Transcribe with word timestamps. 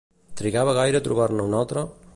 Trigava 0.39 0.73
gaire 0.79 0.97
a 1.01 1.05
trobar-ne 1.09 1.47
un 1.51 1.59
altre? 1.61 1.87